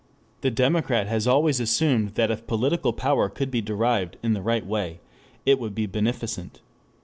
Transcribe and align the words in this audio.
The 0.41 0.49
democrat 0.49 1.05
has 1.05 1.27
always 1.27 1.59
assumed 1.59 2.15
that 2.15 2.31
if 2.31 2.47
political 2.47 2.91
power 2.91 3.29
could 3.29 3.51
be 3.51 3.61
derived 3.61 4.17
in 4.23 4.33
the 4.33 4.41
right 4.41 4.65
way, 4.65 4.99
it 5.45 5.59
would 5.59 5.75
be 5.75 5.85
beneficent. 5.85 6.59